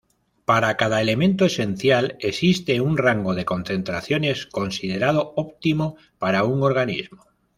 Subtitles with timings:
[0.45, 7.27] Para cada elemento esencial existe un rango de concentraciones considerado óptimo para un organismo.